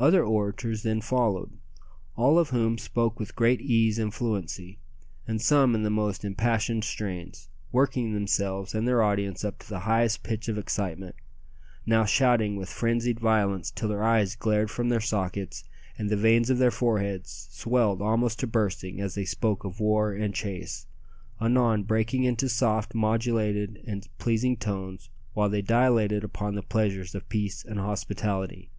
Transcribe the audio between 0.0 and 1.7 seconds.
Other orators then followed,